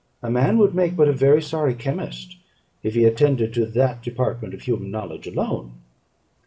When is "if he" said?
2.81-3.05